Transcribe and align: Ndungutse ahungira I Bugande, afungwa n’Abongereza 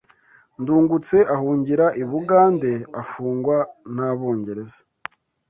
Ndungutse 0.61 1.15
ahungira 1.35 1.85
I 2.01 2.03
Bugande, 2.11 2.71
afungwa 3.01 3.57
n’Abongereza 3.95 4.79